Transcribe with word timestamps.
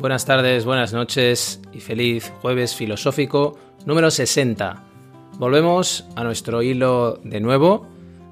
Buenas 0.00 0.24
tardes, 0.24 0.64
buenas 0.64 0.92
noches 0.92 1.60
y 1.72 1.78
feliz 1.78 2.32
jueves 2.40 2.74
filosófico 2.74 3.56
número 3.86 4.10
60. 4.10 4.82
Volvemos 5.38 6.04
a 6.16 6.24
nuestro 6.24 6.62
hilo 6.62 7.20
de 7.22 7.40
nuevo 7.40 7.86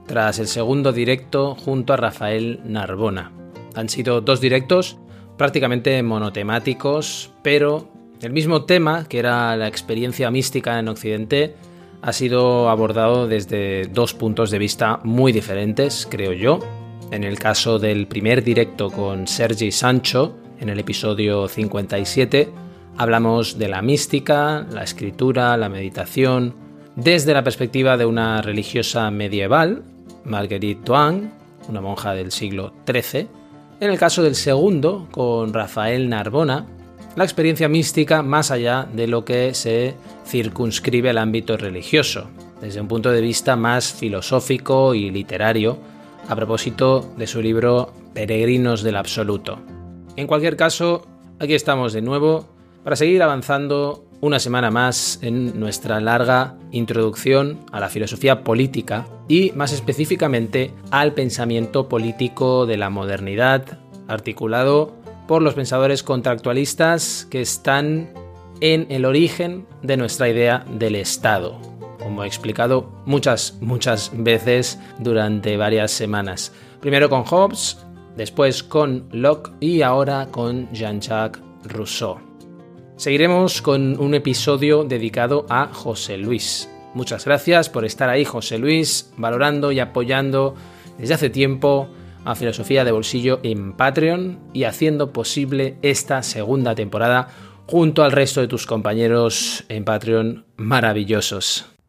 tras 0.09 0.41
el 0.41 0.48
segundo 0.48 0.93
directo 0.93 1.55
junto 1.55 1.93
a 1.93 1.98
Rafael 1.98 2.59
Narbona. 2.65 3.30
Han 3.77 3.88
sido 3.88 4.21
dos 4.21 4.41
directos 4.41 4.98
prácticamente 5.38 6.02
monotemáticos, 6.02 7.30
pero 7.45 7.88
el 8.21 8.33
mismo 8.33 8.65
tema, 8.65 9.07
que 9.07 9.21
era 9.21 9.57
la 9.57 9.69
experiencia 9.69 10.33
mística 10.33 10.80
en 10.80 10.88
Occidente, 10.88 11.55
ha 12.02 12.12
sido 12.12 12.69
abordado 12.71 13.29
desde 13.29 13.87
dos 13.87 14.15
puntos 14.15 14.51
de 14.51 14.59
vista 14.59 14.99
muy 15.05 15.30
diferentes, 15.30 16.09
creo 16.10 16.33
yo. 16.33 16.59
En 17.12 17.23
el 17.23 17.38
caso 17.38 17.79
del 17.79 18.09
primer 18.09 18.43
directo 18.43 18.91
con 18.91 19.29
Sergi 19.29 19.71
Sancho, 19.71 20.37
en 20.61 20.69
el 20.69 20.79
episodio 20.79 21.49
57 21.49 22.53
hablamos 22.97 23.59
de 23.59 23.69
la 23.69 23.83
mística, 23.83 24.67
la 24.71 24.85
escritura, 24.85 25.57
la 25.57 25.69
meditación, 25.69 26.55
desde 26.97 27.33
la 27.33 27.43
perspectiva 27.43 27.97
de 27.97 28.05
una 28.05 28.43
religiosa 28.43 29.11
medieval, 29.11 29.83
Marguerite 30.25 30.83
Toine, 30.85 31.30
una 31.69 31.80
monja 31.80 32.13
del 32.15 32.30
siglo 32.30 32.75
XIII. 32.87 33.29
En 33.80 33.91
el 33.91 33.99
caso 33.99 34.23
del 34.23 34.35
segundo, 34.35 35.09
con 35.11 35.55
Rafael 35.55 36.09
Narbona, 36.11 36.67
la 37.17 37.24
experiencia 37.24 37.69
mística 37.69 38.23
más 38.23 38.51
allá 38.51 38.87
de 38.93 39.07
lo 39.07 39.24
que 39.24 39.55
se 39.55 39.95
circunscribe 40.27 41.09
al 41.09 41.19
ámbito 41.19 41.57
religioso, 41.57 42.29
desde 42.61 42.80
un 42.80 42.89
punto 42.89 43.11
de 43.11 43.23
vista 43.23 43.57
más 43.57 43.93
filosófico 43.93 44.95
y 44.95 45.11
literario, 45.11 45.79
a 46.29 46.37
propósito 46.37 47.11
de 47.17 47.27
su 47.27 47.41
libro 47.41 47.95
Peregrinos 48.13 48.83
del 48.83 48.97
Absoluto. 48.97 49.80
En 50.21 50.26
cualquier 50.26 50.54
caso, 50.54 51.07
aquí 51.38 51.54
estamos 51.54 51.95
de 51.95 52.02
nuevo 52.02 52.45
para 52.85 52.95
seguir 52.95 53.23
avanzando 53.23 54.04
una 54.21 54.38
semana 54.38 54.71
más 54.71 55.18
en 55.23 55.59
nuestra 55.59 55.99
larga 55.99 56.59
introducción 56.73 57.60
a 57.73 57.80
la 57.80 57.88
filosofía 57.88 58.45
política 58.45 59.07
y 59.29 59.52
más 59.52 59.73
específicamente 59.73 60.74
al 60.90 61.15
pensamiento 61.15 61.88
político 61.88 62.66
de 62.66 62.77
la 62.77 62.90
modernidad, 62.90 63.79
articulado 64.09 64.93
por 65.27 65.41
los 65.41 65.54
pensadores 65.54 66.03
contractualistas 66.03 67.27
que 67.31 67.41
están 67.41 68.12
en 68.60 68.88
el 68.91 69.06
origen 69.06 69.65
de 69.81 69.97
nuestra 69.97 70.28
idea 70.28 70.66
del 70.71 70.97
Estado, 70.97 71.59
como 71.99 72.25
he 72.25 72.27
explicado 72.27 72.91
muchas, 73.06 73.56
muchas 73.62 74.10
veces 74.12 74.78
durante 74.99 75.56
varias 75.56 75.91
semanas. 75.93 76.53
Primero 76.82 77.09
con 77.09 77.25
Hobbes, 77.25 77.78
después 78.21 78.62
con 78.62 79.09
Locke 79.12 79.50
y 79.60 79.81
ahora 79.81 80.28
con 80.31 80.71
Jean-Jacques 80.75 81.41
Rousseau. 81.65 82.19
Seguiremos 82.97 83.62
con 83.62 83.99
un 83.99 84.12
episodio 84.12 84.84
dedicado 84.84 85.47
a 85.49 85.69
José 85.72 86.19
Luis. 86.19 86.69
Muchas 86.93 87.25
gracias 87.25 87.71
por 87.71 87.87
estar 87.87 88.11
ahí, 88.11 88.27
José 88.27 88.59
Luis, 88.59 89.11
valorando 89.17 89.72
y 89.72 89.81
apoyando 89.81 90.55
desde 90.99 91.15
hace 91.15 91.31
tiempo 91.31 91.89
a 92.27 92.34
Filosofía 92.34 92.84
de 92.84 92.93
Bolsillo 92.93 93.41
en 93.43 93.72
Patreon 93.72 94.39
y 94.53 94.65
haciendo 94.65 95.15
posible 95.15 95.78
esta 95.81 96.22
segunda 96.22 96.75
temporada 96.75 97.28
junto 97.66 98.03
al 98.03 98.12
resto 98.12 98.43
de 98.43 98.49
tus 98.49 98.66
compañeros 98.66 99.65
en 99.71 99.87
Patreon 99.87 100.45
maravillosos. 100.59 101.80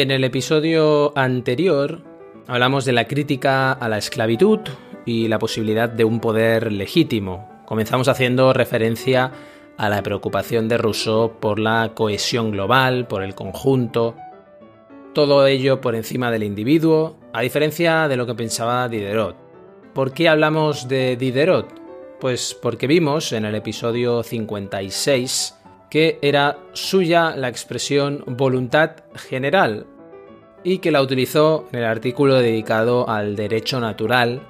En 0.00 0.12
el 0.12 0.22
episodio 0.22 1.12
anterior 1.18 2.02
hablamos 2.46 2.84
de 2.84 2.92
la 2.92 3.08
crítica 3.08 3.72
a 3.72 3.88
la 3.88 3.98
esclavitud 3.98 4.60
y 5.04 5.26
la 5.26 5.40
posibilidad 5.40 5.88
de 5.88 6.04
un 6.04 6.20
poder 6.20 6.70
legítimo. 6.70 7.48
Comenzamos 7.66 8.06
haciendo 8.06 8.52
referencia 8.52 9.32
a 9.76 9.88
la 9.88 10.00
preocupación 10.04 10.68
de 10.68 10.78
Rousseau 10.78 11.40
por 11.40 11.58
la 11.58 11.94
cohesión 11.96 12.52
global, 12.52 13.08
por 13.08 13.24
el 13.24 13.34
conjunto, 13.34 14.14
todo 15.14 15.48
ello 15.48 15.80
por 15.80 15.96
encima 15.96 16.30
del 16.30 16.44
individuo, 16.44 17.18
a 17.32 17.40
diferencia 17.40 18.06
de 18.06 18.16
lo 18.16 18.24
que 18.24 18.36
pensaba 18.36 18.88
Diderot. 18.88 19.34
¿Por 19.94 20.12
qué 20.12 20.28
hablamos 20.28 20.86
de 20.86 21.16
Diderot? 21.16 21.74
Pues 22.20 22.56
porque 22.62 22.86
vimos 22.86 23.32
en 23.32 23.46
el 23.46 23.56
episodio 23.56 24.22
56 24.22 25.57
que 25.90 26.18
era 26.22 26.58
suya 26.72 27.34
la 27.36 27.48
expresión 27.48 28.24
voluntad 28.26 28.92
general 29.14 29.86
y 30.64 30.78
que 30.78 30.90
la 30.90 31.02
utilizó 31.02 31.66
en 31.72 31.78
el 31.80 31.84
artículo 31.84 32.36
dedicado 32.36 33.08
al 33.08 33.36
derecho 33.36 33.80
natural 33.80 34.42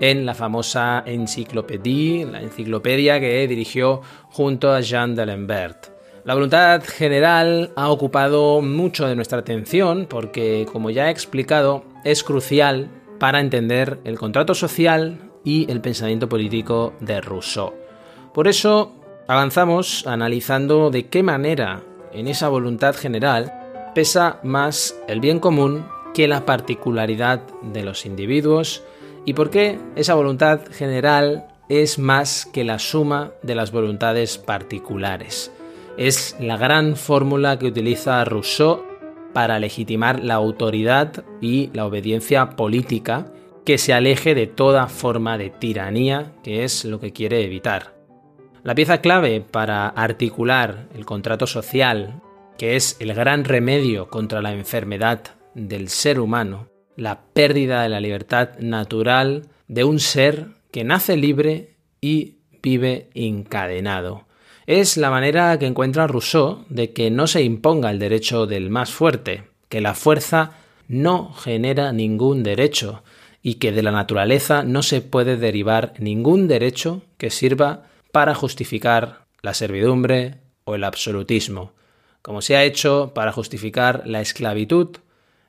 en 0.00 0.24
la 0.24 0.34
famosa 0.34 1.02
Encyclopédie, 1.06 2.24
la 2.24 2.40
enciclopedia 2.40 3.20
que 3.20 3.46
dirigió 3.46 4.00
junto 4.30 4.72
a 4.72 4.80
Jean 4.80 5.14
d'Alembert. 5.14 5.88
La 6.24 6.34
voluntad 6.34 6.82
general 6.84 7.72
ha 7.76 7.90
ocupado 7.90 8.60
mucho 8.60 9.06
de 9.06 9.16
nuestra 9.16 9.38
atención 9.38 10.06
porque, 10.08 10.66
como 10.70 10.90
ya 10.90 11.08
he 11.08 11.10
explicado, 11.10 11.84
es 12.04 12.24
crucial 12.24 12.90
para 13.18 13.40
entender 13.40 13.98
el 14.04 14.18
contrato 14.18 14.54
social 14.54 15.18
y 15.44 15.70
el 15.70 15.80
pensamiento 15.80 16.28
político 16.28 16.94
de 17.00 17.20
Rousseau. 17.20 17.74
Por 18.34 18.48
eso 18.48 18.99
Avanzamos 19.30 20.08
analizando 20.08 20.90
de 20.90 21.06
qué 21.06 21.22
manera 21.22 21.84
en 22.12 22.26
esa 22.26 22.48
voluntad 22.48 22.96
general 22.96 23.52
pesa 23.94 24.40
más 24.42 25.00
el 25.06 25.20
bien 25.20 25.38
común 25.38 25.86
que 26.14 26.26
la 26.26 26.44
particularidad 26.44 27.40
de 27.62 27.84
los 27.84 28.06
individuos 28.06 28.82
y 29.24 29.34
por 29.34 29.50
qué 29.50 29.78
esa 29.94 30.14
voluntad 30.14 30.62
general 30.72 31.46
es 31.68 32.00
más 32.00 32.44
que 32.52 32.64
la 32.64 32.80
suma 32.80 33.30
de 33.44 33.54
las 33.54 33.70
voluntades 33.70 34.36
particulares. 34.36 35.52
Es 35.96 36.34
la 36.40 36.56
gran 36.56 36.96
fórmula 36.96 37.56
que 37.56 37.66
utiliza 37.66 38.24
Rousseau 38.24 38.82
para 39.32 39.60
legitimar 39.60 40.24
la 40.24 40.34
autoridad 40.34 41.24
y 41.40 41.70
la 41.72 41.86
obediencia 41.86 42.56
política 42.56 43.32
que 43.64 43.78
se 43.78 43.92
aleje 43.92 44.34
de 44.34 44.48
toda 44.48 44.88
forma 44.88 45.38
de 45.38 45.50
tiranía, 45.50 46.32
que 46.42 46.64
es 46.64 46.84
lo 46.84 46.98
que 46.98 47.12
quiere 47.12 47.44
evitar. 47.44 47.99
La 48.62 48.74
pieza 48.74 49.00
clave 49.00 49.40
para 49.40 49.88
articular 49.88 50.88
el 50.94 51.06
contrato 51.06 51.46
social, 51.46 52.20
que 52.58 52.76
es 52.76 52.96
el 53.00 53.14
gran 53.14 53.44
remedio 53.44 54.08
contra 54.08 54.42
la 54.42 54.52
enfermedad 54.52 55.22
del 55.54 55.88
ser 55.88 56.20
humano, 56.20 56.68
la 56.94 57.22
pérdida 57.32 57.82
de 57.82 57.88
la 57.88 58.00
libertad 58.00 58.58
natural 58.58 59.48
de 59.66 59.84
un 59.84 59.98
ser 59.98 60.48
que 60.70 60.84
nace 60.84 61.16
libre 61.16 61.76
y 62.02 62.36
vive 62.62 63.08
encadenado. 63.14 64.26
Es 64.66 64.98
la 64.98 65.08
manera 65.08 65.58
que 65.58 65.66
encuentra 65.66 66.06
Rousseau 66.06 66.66
de 66.68 66.92
que 66.92 67.10
no 67.10 67.26
se 67.26 67.42
imponga 67.42 67.90
el 67.90 67.98
derecho 67.98 68.46
del 68.46 68.68
más 68.68 68.92
fuerte, 68.92 69.44
que 69.70 69.80
la 69.80 69.94
fuerza 69.94 70.52
no 70.86 71.32
genera 71.32 71.92
ningún 71.92 72.42
derecho 72.42 73.02
y 73.42 73.54
que 73.54 73.72
de 73.72 73.82
la 73.82 73.90
naturaleza 73.90 74.64
no 74.64 74.82
se 74.82 75.00
puede 75.00 75.38
derivar 75.38 75.94
ningún 75.98 76.46
derecho 76.46 77.00
que 77.16 77.30
sirva 77.30 77.84
para 78.12 78.34
justificar 78.34 79.26
la 79.42 79.54
servidumbre 79.54 80.38
o 80.64 80.74
el 80.74 80.84
absolutismo, 80.84 81.72
como 82.22 82.42
se 82.42 82.56
ha 82.56 82.64
hecho 82.64 83.12
para 83.14 83.32
justificar 83.32 84.02
la 84.06 84.20
esclavitud 84.20 84.98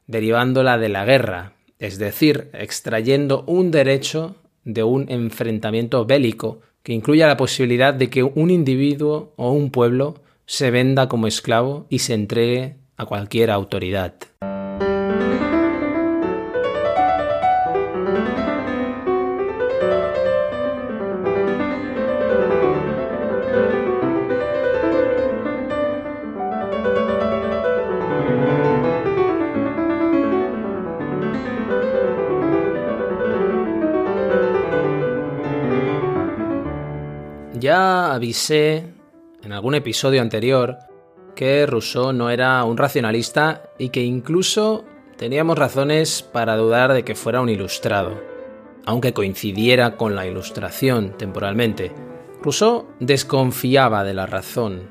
derivándola 0.07 0.77
de 0.77 0.89
la 0.89 1.05
guerra, 1.05 1.53
es 1.79 1.97
decir, 1.97 2.49
extrayendo 2.53 3.43
un 3.47 3.71
derecho 3.71 4.35
de 4.63 4.83
un 4.83 5.09
enfrentamiento 5.09 6.05
bélico 6.05 6.61
que 6.83 6.93
incluya 6.93 7.27
la 7.27 7.37
posibilidad 7.37 7.93
de 7.93 8.09
que 8.09 8.23
un 8.23 8.49
individuo 8.49 9.33
o 9.35 9.51
un 9.51 9.71
pueblo 9.71 10.15
se 10.45 10.71
venda 10.71 11.07
como 11.07 11.27
esclavo 11.27 11.85
y 11.89 11.99
se 11.99 12.13
entregue 12.13 12.75
a 12.97 13.05
cualquier 13.05 13.51
autoridad. 13.51 14.13
Ya 37.61 38.11
avisé 38.11 38.85
en 39.43 39.51
algún 39.51 39.75
episodio 39.75 40.23
anterior 40.23 40.79
que 41.35 41.67
Rousseau 41.67 42.11
no 42.11 42.31
era 42.31 42.63
un 42.63 42.75
racionalista 42.75 43.69
y 43.77 43.89
que 43.89 44.01
incluso 44.01 44.83
teníamos 45.15 45.59
razones 45.59 46.23
para 46.23 46.57
dudar 46.57 46.91
de 46.91 47.03
que 47.03 47.13
fuera 47.13 47.39
un 47.39 47.49
ilustrado. 47.49 48.19
Aunque 48.87 49.13
coincidiera 49.13 49.95
con 49.95 50.15
la 50.15 50.25
ilustración 50.25 51.15
temporalmente, 51.19 51.91
Rousseau 52.41 52.87
desconfiaba 52.99 54.03
de 54.03 54.15
la 54.15 54.25
razón 54.25 54.89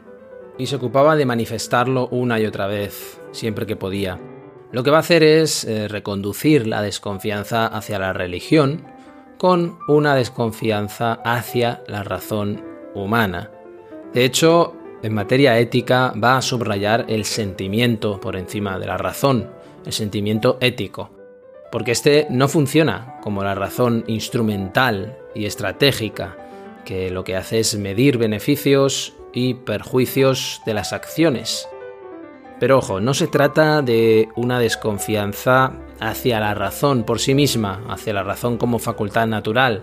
y 0.56 0.66
se 0.66 0.76
ocupaba 0.76 1.16
de 1.16 1.26
manifestarlo 1.26 2.06
una 2.12 2.38
y 2.38 2.46
otra 2.46 2.68
vez, 2.68 3.20
siempre 3.32 3.66
que 3.66 3.74
podía. 3.74 4.20
Lo 4.70 4.84
que 4.84 4.92
va 4.92 4.98
a 4.98 5.00
hacer 5.00 5.24
es 5.24 5.64
eh, 5.64 5.88
reconducir 5.88 6.68
la 6.68 6.82
desconfianza 6.82 7.66
hacia 7.66 7.98
la 7.98 8.12
religión 8.12 8.84
con 9.40 9.78
una 9.88 10.14
desconfianza 10.16 11.14
hacia 11.24 11.82
la 11.86 12.02
razón 12.02 12.62
humana. 12.94 13.50
De 14.12 14.26
hecho, 14.26 14.74
en 15.02 15.14
materia 15.14 15.58
ética 15.58 16.12
va 16.22 16.36
a 16.36 16.42
subrayar 16.42 17.06
el 17.08 17.24
sentimiento 17.24 18.20
por 18.20 18.36
encima 18.36 18.78
de 18.78 18.84
la 18.84 18.98
razón, 18.98 19.48
el 19.86 19.94
sentimiento 19.94 20.58
ético, 20.60 21.08
porque 21.72 21.92
este 21.92 22.26
no 22.28 22.48
funciona 22.48 23.18
como 23.22 23.42
la 23.42 23.54
razón 23.54 24.04
instrumental 24.08 25.16
y 25.34 25.46
estratégica, 25.46 26.36
que 26.84 27.10
lo 27.10 27.24
que 27.24 27.36
hace 27.36 27.60
es 27.60 27.78
medir 27.78 28.18
beneficios 28.18 29.14
y 29.32 29.54
perjuicios 29.54 30.60
de 30.66 30.74
las 30.74 30.92
acciones. 30.92 31.66
Pero 32.60 32.76
ojo, 32.76 33.00
no 33.00 33.14
se 33.14 33.26
trata 33.26 33.80
de 33.80 34.28
una 34.36 34.60
desconfianza 34.60 35.72
hacia 35.98 36.40
la 36.40 36.52
razón 36.52 37.04
por 37.04 37.18
sí 37.18 37.34
misma, 37.34 37.82
hacia 37.88 38.12
la 38.12 38.22
razón 38.22 38.58
como 38.58 38.78
facultad 38.78 39.26
natural. 39.26 39.82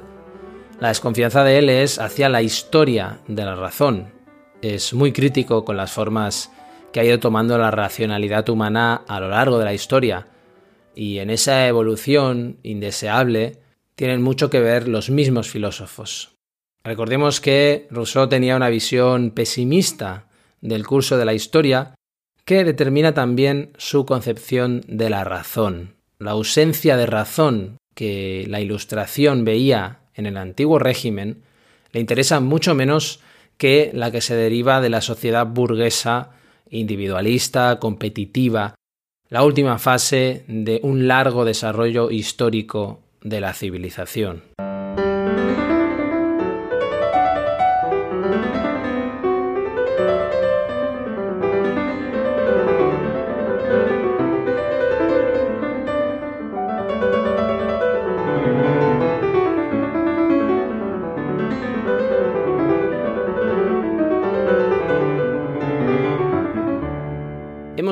La 0.79 0.89
desconfianza 0.89 1.44
de 1.44 1.57
él 1.57 1.69
es 1.69 1.97
hacia 1.97 2.29
la 2.29 2.44
historia 2.44 3.21
de 3.27 3.44
la 3.44 3.56
razón. 3.56 4.13
Es 4.62 4.94
muy 4.94 5.12
crítico 5.12 5.65
con 5.65 5.75
las 5.75 5.91
formas 5.91 6.51
que 6.94 7.00
ha 7.00 7.03
ido 7.03 7.19
tomando 7.19 7.57
la 7.57 7.71
racionalidad 7.71 8.47
humana 8.47 9.01
a 9.07 9.19
lo 9.19 9.29
largo 9.29 9.57
de 9.57 9.65
la 9.65 9.74
historia. 9.74 10.27
Y 10.94 11.18
en 11.18 11.31
esa 11.31 11.68
evolución 11.68 12.59
indeseable 12.62 13.59
tienen 13.95 14.21
mucho 14.21 14.51
que 14.51 14.59
ver 14.59 14.88
los 14.88 15.09
mismos 15.09 15.50
filósofos. 15.50 16.35
Recordemos 16.83 17.41
que 17.41 17.88
Rousseau 17.89 18.29
tenía 18.29 18.56
una 18.56 18.69
visión 18.69 19.31
pesimista 19.31 20.27
del 20.62 20.85
curso 20.85 21.18
de 21.18 21.25
la 21.25 21.33
historia 21.33 21.97
que 22.48 22.64
determina 22.64 23.14
también 23.14 23.74
su 23.78 24.06
concepción 24.06 24.82
de 24.88 25.10
la 25.10 25.26
razón. 25.26 25.96
La 26.18 26.32
ausencia 26.32 26.96
de 26.96 27.06
razón 27.06 27.78
que 27.94 28.46
la 28.48 28.62
Ilustración 28.62 29.44
veía 29.44 30.00
en 30.16 30.28
el 30.28 30.38
antiguo 30.38 30.80
régimen 30.80 31.44
le 31.92 32.00
interesa 32.00 32.40
mucho 32.40 32.74
menos 32.74 33.20
que 33.58 33.92
la 33.94 34.12
que 34.12 34.22
se 34.22 34.34
deriva 34.34 34.80
de 34.80 34.90
la 34.90 35.02
sociedad 35.02 35.46
burguesa, 35.46 36.32
individualista, 36.70 37.80
competitiva, 37.80 38.76
la 39.28 39.44
última 39.44 39.78
fase 39.78 40.46
de 40.48 40.80
un 40.84 41.06
largo 41.06 41.44
desarrollo 41.44 42.12
histórico 42.12 43.02
de 43.22 43.42
la 43.42 43.54
civilización. 43.54 44.44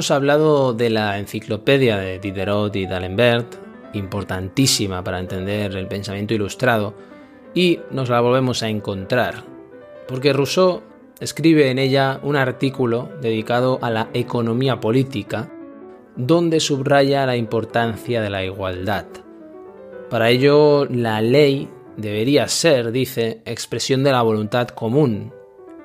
Hemos 0.05 0.17
hablado 0.17 0.73
de 0.73 0.91
la 0.91 1.17
enciclopedia 1.17 1.97
de 1.97 2.19
Diderot 2.19 2.75
y 2.75 2.85
d'Alembert, 2.85 3.55
importantísima 3.95 5.03
para 5.03 5.17
entender 5.17 5.75
el 5.75 5.87
pensamiento 5.87 6.35
ilustrado, 6.35 6.93
y 7.55 7.79
nos 7.89 8.09
la 8.09 8.21
volvemos 8.21 8.61
a 8.61 8.69
encontrar, 8.69 9.41
porque 10.07 10.31
Rousseau 10.31 10.83
escribe 11.19 11.71
en 11.71 11.79
ella 11.79 12.19
un 12.21 12.35
artículo 12.35 13.09
dedicado 13.19 13.79
a 13.81 13.89
la 13.89 14.09
economía 14.13 14.79
política, 14.79 15.51
donde 16.15 16.59
subraya 16.59 17.25
la 17.25 17.35
importancia 17.35 18.21
de 18.21 18.29
la 18.29 18.45
igualdad. 18.45 19.07
Para 20.11 20.29
ello, 20.29 20.85
la 20.85 21.19
ley 21.19 21.67
debería 21.97 22.47
ser, 22.47 22.91
dice, 22.91 23.41
expresión 23.45 24.03
de 24.03 24.11
la 24.11 24.21
voluntad 24.21 24.67
común 24.67 25.33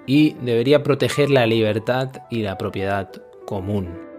y 0.05 0.35
debería 0.43 0.83
proteger 0.83 1.31
la 1.31 1.47
libertad 1.47 2.11
y 2.29 2.43
la 2.43 2.59
propiedad 2.59 3.11
común. 3.47 4.10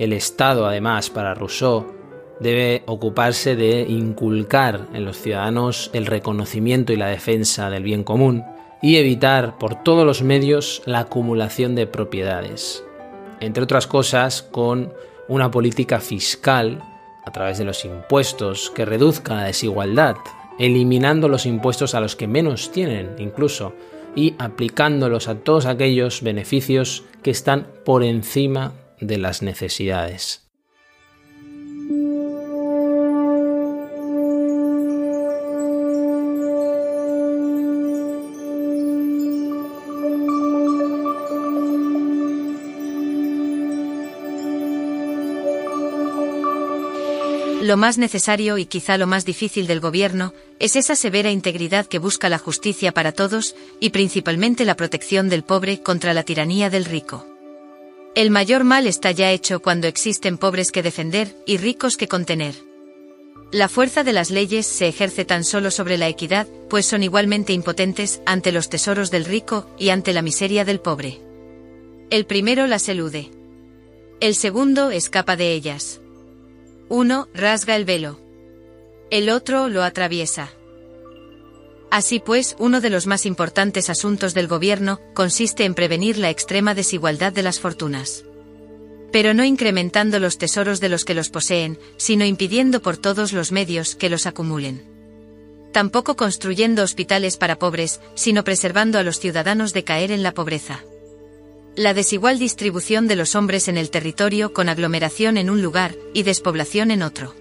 El 0.00 0.14
Estado, 0.14 0.66
además, 0.66 1.10
para 1.10 1.34
Rousseau, 1.34 1.84
debe 2.40 2.84
ocuparse 2.86 3.54
de 3.54 3.82
inculcar 3.82 4.86
en 4.94 5.04
los 5.04 5.18
ciudadanos 5.18 5.90
el 5.92 6.06
reconocimiento 6.06 6.94
y 6.94 6.96
la 6.96 7.08
defensa 7.08 7.68
del 7.68 7.82
bien 7.82 8.02
común 8.02 8.42
y 8.80 8.96
evitar 8.96 9.58
por 9.58 9.82
todos 9.82 10.06
los 10.06 10.22
medios 10.22 10.80
la 10.86 11.00
acumulación 11.00 11.74
de 11.74 11.86
propiedades. 11.86 12.82
Entre 13.40 13.62
otras 13.62 13.86
cosas, 13.86 14.40
con 14.40 14.90
una 15.28 15.50
política 15.50 16.00
fiscal 16.00 16.82
a 17.26 17.30
través 17.30 17.58
de 17.58 17.66
los 17.66 17.84
impuestos 17.84 18.70
que 18.70 18.86
reduzca 18.86 19.34
la 19.34 19.44
desigualdad, 19.44 20.16
eliminando 20.58 21.28
los 21.28 21.44
impuestos 21.44 21.94
a 21.94 22.00
los 22.00 22.16
que 22.16 22.26
menos 22.26 22.72
tienen 22.72 23.16
incluso 23.18 23.74
y 24.16 24.34
aplicándolos 24.38 25.28
a 25.28 25.34
todos 25.34 25.66
aquellos 25.66 26.22
beneficios 26.22 27.04
que 27.22 27.32
están 27.32 27.66
por 27.84 28.02
encima 28.02 28.72
de 29.00 29.18
las 29.18 29.42
necesidades. 29.42 30.50
Lo 47.70 47.76
más 47.76 47.98
necesario 47.98 48.58
y 48.58 48.66
quizá 48.66 48.98
lo 48.98 49.06
más 49.06 49.24
difícil 49.24 49.68
del 49.68 49.78
gobierno 49.78 50.34
es 50.58 50.74
esa 50.74 50.96
severa 50.96 51.30
integridad 51.30 51.86
que 51.86 52.00
busca 52.00 52.28
la 52.28 52.38
justicia 52.38 52.90
para 52.90 53.12
todos 53.12 53.54
y 53.78 53.90
principalmente 53.90 54.64
la 54.64 54.74
protección 54.74 55.28
del 55.28 55.44
pobre 55.44 55.80
contra 55.80 56.12
la 56.12 56.24
tiranía 56.24 56.68
del 56.68 56.84
rico. 56.84 57.29
El 58.16 58.30
mayor 58.30 58.64
mal 58.64 58.88
está 58.88 59.12
ya 59.12 59.30
hecho 59.30 59.60
cuando 59.60 59.86
existen 59.86 60.36
pobres 60.36 60.72
que 60.72 60.82
defender 60.82 61.36
y 61.46 61.58
ricos 61.58 61.96
que 61.96 62.08
contener. 62.08 62.54
La 63.52 63.68
fuerza 63.68 64.02
de 64.02 64.12
las 64.12 64.30
leyes 64.30 64.66
se 64.66 64.88
ejerce 64.88 65.24
tan 65.24 65.44
solo 65.44 65.70
sobre 65.70 65.96
la 65.96 66.08
equidad, 66.08 66.48
pues 66.68 66.86
son 66.86 67.04
igualmente 67.04 67.52
impotentes 67.52 68.20
ante 68.26 68.50
los 68.50 68.68
tesoros 68.68 69.12
del 69.12 69.24
rico 69.24 69.68
y 69.78 69.90
ante 69.90 70.12
la 70.12 70.22
miseria 70.22 70.64
del 70.64 70.80
pobre. 70.80 71.20
El 72.10 72.26
primero 72.26 72.66
las 72.66 72.88
elude. 72.88 73.30
El 74.20 74.34
segundo 74.34 74.90
escapa 74.90 75.36
de 75.36 75.52
ellas. 75.52 76.00
Uno 76.88 77.28
rasga 77.32 77.76
el 77.76 77.84
velo. 77.84 78.18
El 79.10 79.30
otro 79.30 79.68
lo 79.68 79.84
atraviesa. 79.84 80.50
Así 81.90 82.20
pues, 82.20 82.54
uno 82.60 82.80
de 82.80 82.88
los 82.88 83.06
más 83.06 83.26
importantes 83.26 83.90
asuntos 83.90 84.32
del 84.32 84.46
gobierno 84.46 85.00
consiste 85.12 85.64
en 85.64 85.74
prevenir 85.74 86.18
la 86.18 86.30
extrema 86.30 86.74
desigualdad 86.74 87.32
de 87.32 87.42
las 87.42 87.58
fortunas. 87.58 88.24
Pero 89.10 89.34
no 89.34 89.44
incrementando 89.44 90.20
los 90.20 90.38
tesoros 90.38 90.78
de 90.78 90.88
los 90.88 91.04
que 91.04 91.14
los 91.14 91.30
poseen, 91.30 91.80
sino 91.96 92.24
impidiendo 92.24 92.80
por 92.80 92.96
todos 92.96 93.32
los 93.32 93.50
medios 93.50 93.96
que 93.96 94.08
los 94.08 94.26
acumulen. 94.26 94.84
Tampoco 95.72 96.14
construyendo 96.16 96.84
hospitales 96.84 97.36
para 97.36 97.58
pobres, 97.58 98.00
sino 98.14 98.44
preservando 98.44 98.98
a 98.98 99.02
los 99.02 99.18
ciudadanos 99.18 99.72
de 99.72 99.82
caer 99.82 100.12
en 100.12 100.22
la 100.22 100.32
pobreza. 100.32 100.84
La 101.74 101.92
desigual 101.94 102.38
distribución 102.38 103.08
de 103.08 103.16
los 103.16 103.34
hombres 103.34 103.66
en 103.66 103.78
el 103.78 103.90
territorio 103.90 104.52
con 104.52 104.68
aglomeración 104.68 105.36
en 105.36 105.50
un 105.50 105.62
lugar 105.62 105.96
y 106.14 106.22
despoblación 106.22 106.90
en 106.92 107.02
otro. 107.02 107.34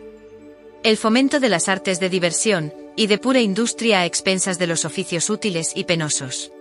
El 0.82 0.96
fomento 0.96 1.42
de 1.42 1.50
las 1.50 1.68
artes 1.68 2.00
de 2.00 2.10
diversión 2.10 2.74
y 2.96 3.08
de 3.08 3.18
pura 3.18 3.42
industria 3.42 4.00
a 4.00 4.06
expensas 4.06 4.58
de 4.60 4.66
los 4.66 4.86
oficios 4.86 5.30
útiles 5.30 5.74
y 5.76 5.84
penosos. 5.84 6.54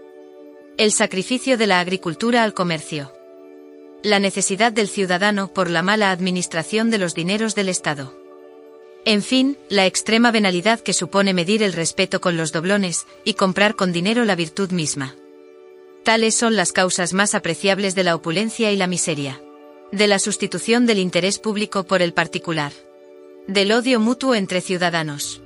El 0.76 0.90
sacrificio 0.90 1.56
de 1.56 1.68
la 1.68 1.78
agricultura 1.78 2.42
al 2.42 2.52
comercio. 2.52 3.12
La 4.02 4.18
necesidad 4.18 4.72
del 4.72 4.88
ciudadano 4.88 5.52
por 5.52 5.70
la 5.70 5.82
mala 5.82 6.10
administración 6.10 6.90
de 6.90 6.98
los 6.98 7.14
dineros 7.14 7.54
del 7.54 7.68
Estado. 7.68 8.12
En 9.04 9.22
fin, 9.22 9.56
la 9.68 9.86
extrema 9.86 10.32
venalidad 10.32 10.80
que 10.80 10.94
supone 10.94 11.32
medir 11.32 11.62
el 11.62 11.72
respeto 11.72 12.20
con 12.20 12.36
los 12.36 12.50
doblones 12.50 13.06
y 13.24 13.34
comprar 13.34 13.76
con 13.76 13.92
dinero 13.92 14.24
la 14.24 14.34
virtud 14.34 14.72
misma. 14.72 15.14
Tales 16.02 16.34
son 16.34 16.56
las 16.56 16.72
causas 16.72 17.12
más 17.12 17.36
apreciables 17.36 17.94
de 17.94 18.02
la 18.02 18.16
opulencia 18.16 18.72
y 18.72 18.76
la 18.76 18.88
miseria. 18.88 19.40
De 19.92 20.08
la 20.08 20.18
sustitución 20.18 20.86
del 20.86 20.98
interés 20.98 21.38
público 21.38 21.84
por 21.84 22.02
el 22.02 22.12
particular. 22.12 22.72
Del 23.48 23.72
odio 23.72 23.98
mutuo 23.98 24.34
entre 24.34 24.60
ciudadanos. 24.60 25.40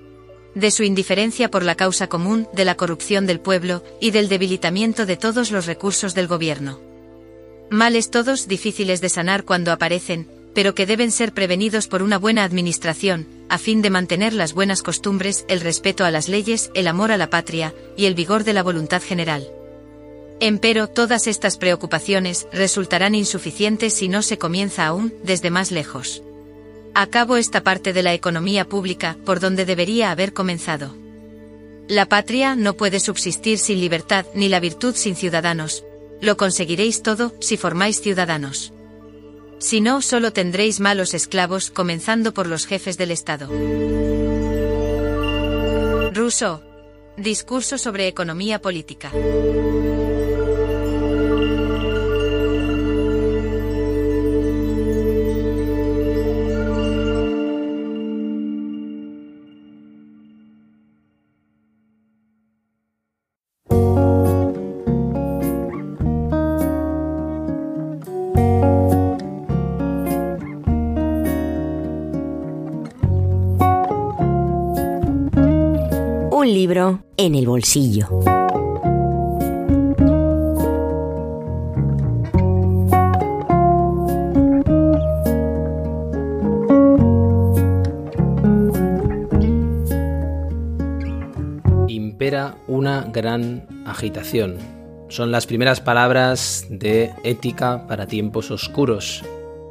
de 0.57 0.71
su 0.73 0.83
indiferencia 0.83 1.51
por 1.51 1.63
la 1.63 1.77
causa 1.77 2.09
común, 2.09 2.49
de 2.53 2.65
la 2.65 2.75
corrupción 2.75 3.27
del 3.27 3.41
pueblo 3.41 3.83
y 4.01 4.11
del 4.11 4.29
debilitamiento 4.29 5.07
de 5.07 5.17
todos 5.17 5.51
los 5.51 5.65
recursos 5.67 6.15
del 6.15 6.27
gobierno. 6.27 6.81
Males 7.71 8.11
todos 8.11 8.49
difíciles 8.49 9.01
de 9.01 9.09
sanar 9.09 9.45
cuando 9.45 9.73
aparecen, 9.73 10.29
pero 10.53 10.75
que 10.75 10.85
deben 10.85 11.11
ser 11.11 11.33
prevenidos 11.33 11.87
por 11.87 12.03
una 12.03 12.19
buena 12.19 12.45
administración, 12.45 13.29
a 13.49 13.57
fin 13.57 13.81
de 13.81 13.89
mantener 13.89 14.35
las 14.35 14.53
buenas 14.53 14.83
costumbres, 14.83 15.47
el 15.49 15.61
respeto 15.61 16.05
a 16.05 16.11
las 16.11 16.29
leyes, 16.29 16.71
el 16.75 16.89
amor 16.89 17.13
a 17.13 17.17
la 17.17 17.31
patria 17.31 17.73
y 17.97 18.05
el 18.07 18.15
vigor 18.15 18.45
de 18.45 18.53
la 18.53 18.65
voluntad 18.65 19.01
general. 19.01 19.49
Empero, 20.41 20.89
todas 20.89 21.29
estas 21.29 21.57
preocupaciones 21.57 22.47
resultarán 22.53 23.15
insuficientes 23.15 23.95
si 23.95 24.09
no 24.09 24.23
se 24.23 24.37
comienza 24.39 24.87
aún 24.87 25.15
desde 25.23 25.51
más 25.51 25.71
lejos. 25.71 26.23
Acabo 26.95 27.37
esta 27.37 27.63
parte 27.63 27.93
de 27.93 28.03
la 28.03 28.13
economía 28.13 28.67
pública 28.69 29.17
por 29.25 29.41
donde 29.41 29.65
debería 29.65 30.11
haber 30.11 30.33
comenzado. 30.33 30.95
La 31.89 32.07
patria 32.07 32.55
no 32.55 32.75
puede 32.75 33.01
subsistir 33.01 33.59
sin 33.59 33.81
libertad 33.81 34.27
ni 34.35 34.49
la 34.49 34.61
virtud 34.61 34.95
sin 34.95 35.17
ciudadanos. 35.17 35.85
Lo 36.21 36.37
conseguiréis 36.37 37.03
todo 37.03 37.33
si 37.41 37.57
formáis 37.57 38.01
ciudadanos. 38.01 38.73
Si 39.59 39.81
no, 39.81 40.03
solo 40.03 40.33
tendréis 40.33 40.81
malos 40.81 41.15
esclavos, 41.15 41.71
comenzando 41.71 42.35
por 42.35 42.47
los 42.47 42.67
jefes 42.67 42.99
del 42.99 43.11
Estado. 43.11 43.49
Rousseau. 46.13 46.61
Discurso 47.17 47.79
sobre 47.79 48.09
economía 48.09 48.61
política. 48.61 49.11
Un 76.43 76.53
libro 76.53 77.05
en 77.17 77.37
el 77.37 77.47
bolsillo. 77.47 78.09
Impera 91.87 92.57
una 92.67 93.03
gran 93.13 93.69
agitación. 93.87 94.57
Son 95.11 95.31
las 95.31 95.47
primeras 95.47 95.81
palabras 95.81 96.67
de 96.69 97.13
Ética 97.23 97.87
para 97.87 98.09
tiempos 98.09 98.51
oscuros, 98.51 99.23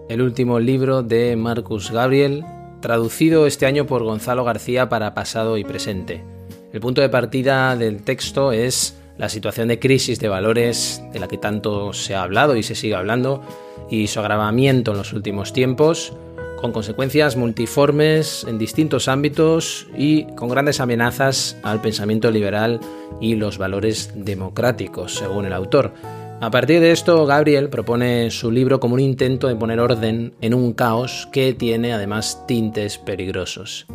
el 0.08 0.22
último 0.22 0.62
libro 0.62 1.04
de 1.04 1.36
Marcus 1.36 1.92
Gabriel, 1.92 2.46
traducido 2.80 3.46
este 3.46 3.66
año 3.66 3.86
por 3.86 4.06
Gonzalo 4.06 4.46
García 4.46 4.88
para 4.88 5.14
pasado 5.14 5.58
y 5.58 5.66
presente. 5.66 6.31
El 6.74 6.80
punto 6.80 7.02
de 7.02 7.10
partida 7.10 7.76
del 7.76 8.02
texto 8.04 8.54
es 8.54 8.98
la 9.18 9.28
situación 9.28 9.68
de 9.68 9.80
crisis 9.80 10.20
de 10.20 10.30
valores 10.30 11.04
de 11.12 11.20
la 11.20 11.28
que 11.28 11.38
tanto 11.38 11.92
se 11.92 12.16
ha 12.16 12.24
hablado 12.24 12.56
y 12.56 12.64
se 12.64 12.76
sigue 12.76 12.96
hablando 12.96 13.42
y 13.90 14.08
su 14.08 14.20
agravamiento 14.22 14.92
en 14.92 14.98
los 14.98 15.12
últimos 15.12 15.52
tiempos, 15.52 16.14
con 16.62 16.72
consecuencias 16.72 17.36
multiformes 17.36 18.46
en 18.48 18.58
distintos 18.58 19.10
ámbitos 19.10 19.88
y 19.98 20.24
con 20.36 20.48
grandes 20.48 20.80
amenazas 20.80 21.58
al 21.64 21.82
pensamiento 21.82 22.32
liberal 22.32 22.80
y 23.20 23.36
los 23.36 23.58
valores 23.58 24.12
democráticos, 24.16 25.16
según 25.16 25.46
el 25.46 25.54
autor. 25.54 25.94
A 26.40 26.50
partir 26.50 26.80
de 26.80 26.92
esto, 26.92 27.26
Gabriel 27.26 27.70
propone 27.70 28.32
su 28.32 28.50
libro 28.50 28.80
como 28.80 28.94
un 28.94 29.02
intento 29.02 29.48
de 29.48 29.56
poner 29.56 29.80
orden 29.80 30.34
en 30.40 30.54
un 30.54 30.74
caos 30.74 31.28
que 31.32 31.54
tiene 31.54 31.94
además 31.94 32.46
tintes 32.48 32.98
peligrosos. 32.98 33.86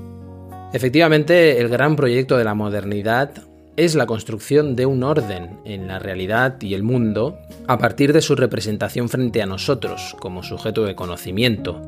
Efectivamente, 0.72 1.60
el 1.60 1.68
gran 1.68 1.96
proyecto 1.96 2.36
de 2.36 2.44
la 2.44 2.54
modernidad 2.54 3.30
es 3.76 3.94
la 3.94 4.06
construcción 4.06 4.74
de 4.74 4.86
un 4.86 5.02
orden 5.02 5.60
en 5.64 5.86
la 5.86 5.98
realidad 5.98 6.60
y 6.60 6.74
el 6.74 6.82
mundo 6.82 7.38
a 7.66 7.78
partir 7.78 8.12
de 8.12 8.22
su 8.22 8.34
representación 8.34 9.08
frente 9.08 9.42
a 9.42 9.46
nosotros 9.46 10.16
como 10.18 10.42
sujeto 10.42 10.84
de 10.84 10.94
conocimiento. 10.94 11.80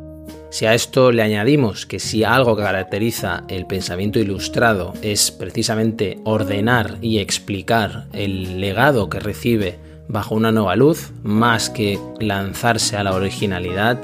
Si 0.51 0.67
a 0.67 0.75
esto 0.75 1.13
le 1.13 1.23
añadimos 1.23 1.87
que 1.87 1.99
si 1.99 2.25
algo 2.25 2.57
caracteriza 2.57 3.45
el 3.49 3.67
pensamiento 3.67 4.19
ilustrado 4.19 4.95
es 5.03 5.31
precisamente 5.31 6.19
ordenar 6.25 6.97
y 7.01 7.19
explicar 7.19 8.07
el 8.13 8.61
legado 8.61 9.11
que 9.11 9.21
recibe 9.21 9.79
bajo 10.09 10.35
una 10.35 10.53
nueva 10.53 10.77
luz, 10.77 11.13
más 11.23 11.69
que 11.69 11.99
lanzarse 12.19 12.97
a 12.97 13.05
la 13.05 13.15
originalidad, 13.15 13.99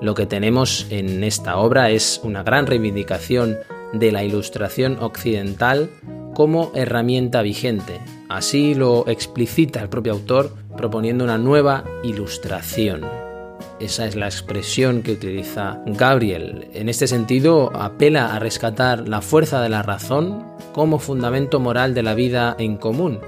lo 0.00 0.14
que 0.14 0.26
tenemos 0.26 0.86
en 0.90 1.22
esta 1.22 1.56
obra 1.56 1.90
es 1.90 2.20
una 2.24 2.42
gran 2.42 2.66
reivindicación 2.66 3.58
de 3.94 4.12
la 4.12 4.24
ilustración 4.24 4.98
occidental 5.00 5.90
como 6.34 6.72
herramienta 6.74 7.42
vigente. 7.42 8.00
Así 8.28 8.74
lo 8.74 9.08
explicita 9.08 9.80
el 9.80 9.88
propio 9.88 10.12
autor 10.12 10.54
proponiendo 10.76 11.24
una 11.24 11.38
nueva 11.38 11.84
ilustración. 12.02 13.02
Esa 13.80 14.06
es 14.06 14.16
la 14.16 14.26
expresión 14.26 15.02
que 15.02 15.12
utiliza 15.12 15.80
Gabriel. 15.86 16.68
En 16.74 16.88
este 16.88 17.06
sentido, 17.06 17.70
apela 17.74 18.34
a 18.34 18.38
rescatar 18.38 19.08
la 19.08 19.20
fuerza 19.20 19.60
de 19.60 19.68
la 19.68 19.82
razón 19.82 20.44
como 20.72 20.98
fundamento 20.98 21.60
moral 21.60 21.94
de 21.94 22.02
la 22.02 22.14
vida 22.14 22.56
en 22.58 22.76
común, 22.76 23.20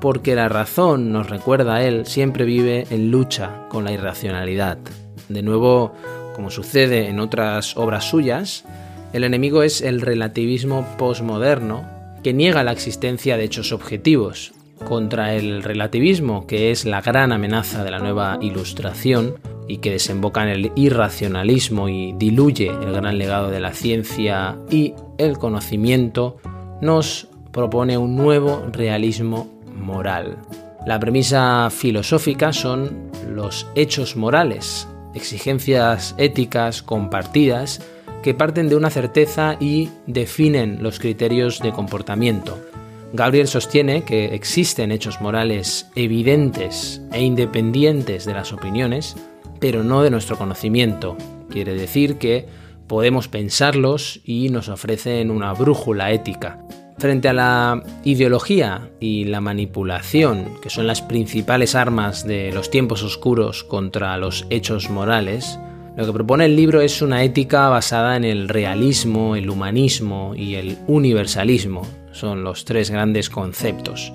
porque 0.00 0.34
la 0.34 0.48
razón, 0.48 1.12
nos 1.12 1.28
recuerda 1.28 1.82
él, 1.82 2.06
siempre 2.06 2.44
vive 2.44 2.86
en 2.90 3.10
lucha 3.10 3.66
con 3.68 3.84
la 3.84 3.92
irracionalidad. 3.92 4.78
De 5.28 5.42
nuevo, 5.42 5.92
como 6.34 6.50
sucede 6.50 7.08
en 7.08 7.18
otras 7.18 7.76
obras 7.76 8.04
suyas, 8.04 8.64
el 9.12 9.24
enemigo 9.24 9.62
es 9.62 9.80
el 9.80 10.00
relativismo 10.00 10.86
postmoderno, 10.98 11.86
que 12.22 12.34
niega 12.34 12.62
la 12.62 12.72
existencia 12.72 13.36
de 13.36 13.44
hechos 13.44 13.72
objetivos. 13.72 14.52
Contra 14.86 15.34
el 15.34 15.62
relativismo, 15.62 16.46
que 16.46 16.70
es 16.70 16.84
la 16.84 17.00
gran 17.00 17.32
amenaza 17.32 17.82
de 17.84 17.90
la 17.90 17.98
nueva 17.98 18.38
ilustración 18.40 19.36
y 19.66 19.78
que 19.78 19.90
desemboca 19.90 20.42
en 20.42 20.48
el 20.48 20.72
irracionalismo 20.76 21.88
y 21.88 22.12
diluye 22.12 22.68
el 22.68 22.92
gran 22.92 23.18
legado 23.18 23.50
de 23.50 23.60
la 23.60 23.72
ciencia 23.72 24.56
y 24.70 24.94
el 25.18 25.36
conocimiento, 25.38 26.36
nos 26.80 27.28
propone 27.50 27.98
un 27.98 28.16
nuevo 28.16 28.66
realismo 28.72 29.48
moral. 29.74 30.38
La 30.86 31.00
premisa 31.00 31.68
filosófica 31.70 32.52
son 32.52 33.10
los 33.28 33.66
hechos 33.74 34.16
morales, 34.16 34.86
exigencias 35.14 36.14
éticas 36.18 36.82
compartidas 36.82 37.80
que 38.22 38.34
parten 38.34 38.68
de 38.68 38.76
una 38.76 38.90
certeza 38.90 39.56
y 39.60 39.90
definen 40.06 40.82
los 40.82 40.98
criterios 40.98 41.60
de 41.60 41.72
comportamiento. 41.72 42.58
Gabriel 43.12 43.48
sostiene 43.48 44.02
que 44.02 44.34
existen 44.34 44.92
hechos 44.92 45.20
morales 45.20 45.88
evidentes 45.94 47.00
e 47.12 47.22
independientes 47.22 48.26
de 48.26 48.34
las 48.34 48.52
opiniones, 48.52 49.16
pero 49.60 49.82
no 49.82 50.02
de 50.02 50.10
nuestro 50.10 50.36
conocimiento. 50.36 51.16
Quiere 51.48 51.74
decir 51.74 52.18
que 52.18 52.46
podemos 52.86 53.28
pensarlos 53.28 54.20
y 54.24 54.50
nos 54.50 54.68
ofrecen 54.68 55.30
una 55.30 55.52
brújula 55.54 56.12
ética. 56.12 56.58
Frente 56.98 57.28
a 57.28 57.32
la 57.32 57.82
ideología 58.02 58.90
y 58.98 59.24
la 59.24 59.40
manipulación, 59.40 60.60
que 60.60 60.68
son 60.68 60.86
las 60.86 61.00
principales 61.00 61.76
armas 61.76 62.26
de 62.26 62.50
los 62.52 62.70
tiempos 62.70 63.04
oscuros 63.04 63.62
contra 63.62 64.16
los 64.18 64.46
hechos 64.50 64.90
morales, 64.90 65.60
lo 65.98 66.06
que 66.06 66.12
propone 66.12 66.44
el 66.44 66.54
libro 66.54 66.80
es 66.80 67.02
una 67.02 67.24
ética 67.24 67.68
basada 67.68 68.16
en 68.16 68.22
el 68.22 68.48
realismo, 68.48 69.34
el 69.34 69.50
humanismo 69.50 70.32
y 70.36 70.54
el 70.54 70.78
universalismo. 70.86 71.82
Son 72.12 72.44
los 72.44 72.64
tres 72.64 72.92
grandes 72.92 73.28
conceptos. 73.28 74.12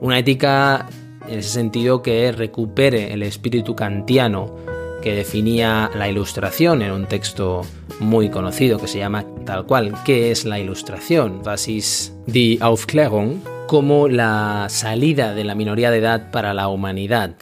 Una 0.00 0.18
ética 0.18 0.88
en 1.28 1.40
ese 1.40 1.50
sentido 1.50 2.00
que 2.00 2.32
recupere 2.32 3.12
el 3.12 3.22
espíritu 3.22 3.76
kantiano 3.76 4.56
que 5.02 5.14
definía 5.14 5.90
la 5.94 6.08
ilustración 6.08 6.80
en 6.80 6.92
un 6.92 7.04
texto 7.04 7.60
muy 8.00 8.30
conocido 8.30 8.78
que 8.78 8.88
se 8.88 8.98
llama 8.98 9.26
tal 9.44 9.66
cual, 9.66 9.92
¿qué 10.06 10.30
es 10.30 10.46
la 10.46 10.58
ilustración? 10.58 11.42
Was 11.44 11.68
ist 11.68 12.14
die 12.26 12.56
Aufklärung? 12.62 13.42
Como 13.66 14.08
la 14.08 14.68
salida 14.70 15.34
de 15.34 15.44
la 15.44 15.54
minoría 15.54 15.90
de 15.90 15.98
edad 15.98 16.30
para 16.30 16.54
la 16.54 16.68
humanidad, 16.68 17.36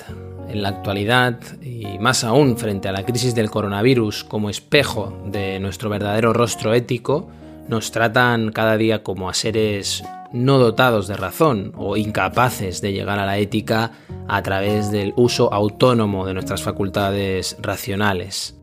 en 0.48 0.62
la 0.62 0.68
actualidad 0.68 1.38
y 1.62 1.98
más 1.98 2.24
aún 2.24 2.56
frente 2.56 2.88
a 2.88 2.92
la 2.92 3.04
crisis 3.04 3.34
del 3.34 3.50
coronavirus 3.50 4.24
como 4.24 4.50
espejo 4.50 5.16
de 5.26 5.58
nuestro 5.60 5.90
verdadero 5.90 6.32
rostro 6.32 6.74
ético, 6.74 7.28
nos 7.68 7.90
tratan 7.90 8.52
cada 8.52 8.76
día 8.76 9.02
como 9.02 9.28
a 9.28 9.34
seres 9.34 10.04
no 10.32 10.58
dotados 10.58 11.08
de 11.08 11.16
razón 11.16 11.72
o 11.76 11.96
incapaces 11.96 12.80
de 12.80 12.92
llegar 12.92 13.18
a 13.18 13.26
la 13.26 13.38
ética 13.38 13.92
a 14.28 14.42
través 14.42 14.90
del 14.90 15.12
uso 15.16 15.52
autónomo 15.52 16.26
de 16.26 16.34
nuestras 16.34 16.62
facultades 16.62 17.56
racionales. 17.60 18.56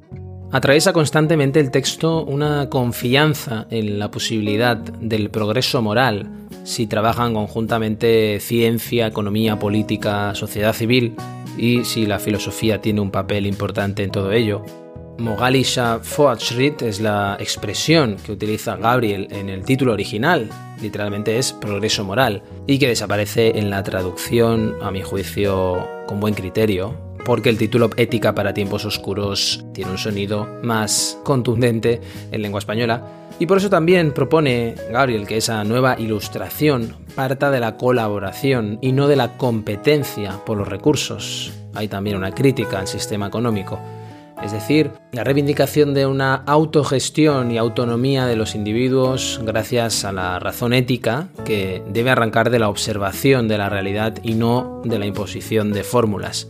Atraviesa 0.51 0.93
constantemente 0.93 1.59
el 1.59 1.71
texto 1.71 2.23
una 2.23 2.69
confianza 2.69 3.65
en 3.71 3.97
la 3.97 4.11
posibilidad 4.11 4.77
del 4.77 5.31
progreso 5.31 5.81
moral 5.81 6.29
si 6.63 6.85
trabajan 6.85 7.33
conjuntamente 7.33 8.39
ciencia, 8.39 9.07
economía, 9.07 9.57
política, 9.57 10.35
sociedad 10.35 10.73
civil 10.73 11.15
y 11.57 11.83
si 11.83 12.05
la 12.05 12.19
filosofía 12.19 12.81
tiene 12.81 13.01
un 13.01 13.11
papel 13.11 13.45
importante 13.45 14.03
en 14.03 14.11
todo 14.11 14.31
ello. 14.31 14.63
Mogalisha 15.19 15.99
Fortschritt 15.99 16.81
es 16.81 16.99
la 16.99 17.37
expresión 17.39 18.17
que 18.25 18.31
utiliza 18.31 18.77
Gabriel 18.77 19.27
en 19.29 19.49
el 19.49 19.63
título 19.63 19.93
original, 19.93 20.49
literalmente 20.81 21.37
es 21.37 21.53
progreso 21.53 22.03
moral, 22.03 22.41
y 22.65 22.79
que 22.79 22.87
desaparece 22.87 23.59
en 23.59 23.69
la 23.69 23.83
traducción, 23.83 24.75
a 24.81 24.89
mi 24.89 25.03
juicio, 25.03 25.87
con 26.07 26.19
buen 26.19 26.33
criterio, 26.33 26.97
porque 27.25 27.49
el 27.49 27.57
título 27.57 27.89
Ética 27.95 28.33
para 28.33 28.53
tiempos 28.53 28.85
oscuros 28.85 29.63
tiene 29.73 29.91
un 29.91 29.97
sonido 29.97 30.47
más 30.63 31.19
contundente 31.23 32.01
en 32.31 32.41
lengua 32.41 32.59
española, 32.59 33.22
y 33.39 33.45
por 33.45 33.57
eso 33.57 33.69
también 33.69 34.11
propone 34.11 34.75
Gabriel 34.91 35.27
que 35.27 35.37
esa 35.37 35.63
nueva 35.63 35.95
ilustración 35.99 36.95
parta 37.15 37.51
de 37.51 37.59
la 37.59 37.77
colaboración 37.77 38.77
y 38.81 38.91
no 38.91 39.07
de 39.07 39.15
la 39.15 39.37
competencia 39.37 40.39
por 40.45 40.57
los 40.57 40.67
recursos. 40.67 41.53
Hay 41.73 41.87
también 41.87 42.17
una 42.17 42.31
crítica 42.31 42.79
al 42.79 42.87
sistema 42.87 43.27
económico 43.27 43.79
es 44.43 44.51
decir, 44.51 44.91
la 45.13 45.23
reivindicación 45.23 45.93
de 45.93 46.05
una 46.05 46.35
autogestión 46.35 47.49
y 47.51 47.57
autonomía 47.57 48.25
de 48.25 48.35
los 48.35 48.55
individuos 48.55 49.39
gracias 49.41 50.03
a 50.03 50.11
la 50.11 50.37
razón 50.37 50.73
ética 50.73 51.29
que 51.45 51.81
debe 51.87 52.09
arrancar 52.09 52.49
de 52.49 52.59
la 52.59 52.67
observación 52.67 53.47
de 53.47 53.57
la 53.57 53.69
realidad 53.69 54.19
y 54.21 54.33
no 54.33 54.81
de 54.83 54.99
la 54.99 55.05
imposición 55.05 55.71
de 55.71 55.83
fórmulas. 55.83 56.49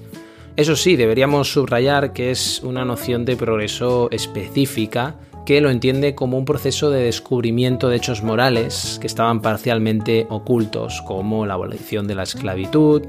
Eso 0.55 0.75
sí, 0.75 0.95
deberíamos 0.95 1.51
subrayar 1.51 2.13
que 2.13 2.31
es 2.31 2.61
una 2.63 2.83
noción 2.83 3.25
de 3.25 3.37
progreso 3.37 4.07
específica 4.11 5.15
que 5.45 5.61
lo 5.61 5.69
entiende 5.69 6.15
como 6.15 6.37
un 6.37 6.45
proceso 6.45 6.89
de 6.89 7.03
descubrimiento 7.03 7.89
de 7.89 7.97
hechos 7.97 8.23
morales 8.23 8.97
que 9.01 9.07
estaban 9.07 9.41
parcialmente 9.41 10.25
ocultos, 10.29 11.01
como 11.01 11.45
la 11.45 11.55
abolición 11.55 12.07
de 12.07 12.15
la 12.15 12.23
esclavitud, 12.23 13.01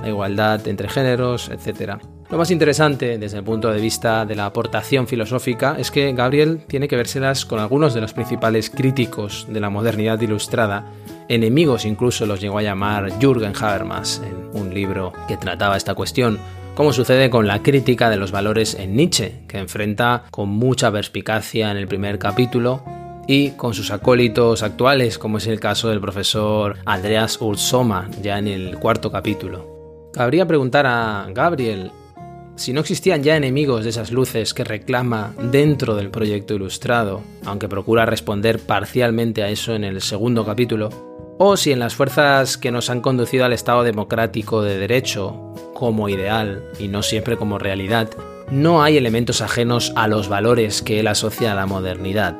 la 0.00 0.08
igualdad 0.08 0.66
entre 0.68 0.88
géneros, 0.88 1.50
etc. 1.50 1.98
Lo 2.30 2.38
más 2.38 2.50
interesante 2.50 3.18
desde 3.18 3.36
el 3.36 3.44
punto 3.44 3.70
de 3.70 3.80
vista 3.80 4.24
de 4.24 4.34
la 4.34 4.46
aportación 4.46 5.06
filosófica 5.06 5.76
es 5.78 5.90
que 5.90 6.10
Gabriel 6.14 6.62
tiene 6.66 6.88
que 6.88 6.96
vérselas 6.96 7.44
con 7.44 7.58
algunos 7.58 7.92
de 7.92 8.00
los 8.00 8.14
principales 8.14 8.70
críticos 8.70 9.46
de 9.50 9.60
la 9.60 9.68
modernidad 9.68 10.18
ilustrada, 10.18 10.86
enemigos 11.28 11.84
incluso 11.84 12.24
los 12.24 12.40
llegó 12.40 12.56
a 12.56 12.62
llamar 12.62 13.12
Jürgen 13.20 13.52
Habermas 13.54 14.22
en 14.24 14.58
un 14.58 14.72
libro 14.72 15.12
que 15.28 15.36
trataba 15.36 15.76
esta 15.76 15.94
cuestión, 15.94 16.38
como 16.74 16.92
sucede 16.92 17.30
con 17.30 17.46
la 17.46 17.62
crítica 17.62 18.08
de 18.08 18.16
los 18.16 18.32
valores 18.32 18.74
en 18.74 18.96
Nietzsche, 18.96 19.42
que 19.46 19.58
enfrenta 19.58 20.24
con 20.30 20.48
mucha 20.48 20.90
perspicacia 20.90 21.70
en 21.70 21.76
el 21.76 21.86
primer 21.86 22.18
capítulo 22.18 22.82
y 23.28 23.50
con 23.50 23.74
sus 23.74 23.90
acólitos 23.90 24.62
actuales, 24.62 25.18
como 25.18 25.38
es 25.38 25.46
el 25.46 25.60
caso 25.60 25.88
del 25.88 26.00
profesor 26.00 26.78
Andreas 26.86 27.40
Ursoma, 27.40 28.08
ya 28.22 28.38
en 28.38 28.48
el 28.48 28.78
cuarto 28.78 29.12
capítulo. 29.12 30.10
Cabría 30.12 30.46
preguntar 30.46 30.86
a 30.86 31.26
Gabriel 31.32 31.92
si 32.56 32.72
no 32.72 32.80
existían 32.80 33.22
ya 33.22 33.36
enemigos 33.36 33.84
de 33.84 33.90
esas 33.90 34.12
luces 34.12 34.52
que 34.52 34.64
reclama 34.64 35.34
dentro 35.50 35.94
del 35.94 36.10
proyecto 36.10 36.54
ilustrado, 36.54 37.22
aunque 37.44 37.68
procura 37.68 38.06
responder 38.06 38.58
parcialmente 38.58 39.42
a 39.42 39.48
eso 39.48 39.74
en 39.74 39.84
el 39.84 40.00
segundo 40.02 40.44
capítulo, 40.44 41.11
o 41.38 41.56
si 41.56 41.72
en 41.72 41.78
las 41.78 41.94
fuerzas 41.94 42.56
que 42.56 42.70
nos 42.70 42.90
han 42.90 43.00
conducido 43.00 43.44
al 43.44 43.52
Estado 43.52 43.82
democrático 43.82 44.62
de 44.62 44.78
derecho 44.78 45.36
como 45.74 46.08
ideal 46.08 46.62
y 46.78 46.88
no 46.88 47.02
siempre 47.02 47.36
como 47.36 47.58
realidad, 47.58 48.10
no 48.50 48.82
hay 48.82 48.96
elementos 48.96 49.40
ajenos 49.40 49.92
a 49.96 50.08
los 50.08 50.28
valores 50.28 50.82
que 50.82 51.00
él 51.00 51.06
asocia 51.06 51.52
a 51.52 51.54
la 51.54 51.66
modernidad, 51.66 52.36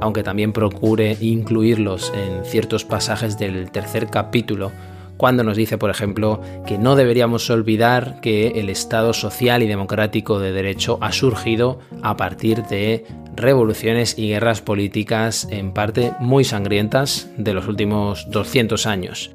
aunque 0.00 0.22
también 0.22 0.52
procure 0.52 1.16
incluirlos 1.20 2.12
en 2.14 2.44
ciertos 2.44 2.84
pasajes 2.84 3.38
del 3.38 3.70
tercer 3.70 4.08
capítulo 4.08 4.72
cuando 5.16 5.44
nos 5.44 5.56
dice, 5.56 5.78
por 5.78 5.90
ejemplo, 5.90 6.40
que 6.66 6.76
no 6.76 6.96
deberíamos 6.96 7.48
olvidar 7.50 8.20
que 8.20 8.48
el 8.60 8.68
Estado 8.68 9.12
social 9.12 9.62
y 9.62 9.68
democrático 9.68 10.38
de 10.40 10.52
derecho 10.52 10.98
ha 11.00 11.12
surgido 11.12 11.78
a 12.02 12.16
partir 12.16 12.64
de 12.64 13.06
revoluciones 13.36 14.18
y 14.18 14.28
guerras 14.28 14.60
políticas 14.60 15.46
en 15.50 15.72
parte 15.72 16.12
muy 16.20 16.44
sangrientas 16.44 17.28
de 17.36 17.54
los 17.54 17.68
últimos 17.68 18.30
200 18.30 18.86
años. 18.86 19.34